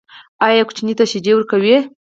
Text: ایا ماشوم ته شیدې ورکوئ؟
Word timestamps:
ایا 0.45 0.63
ماشوم 0.67 0.87
ته 0.97 1.03
شیدې 1.11 1.31
ورکوئ؟ 1.35 1.75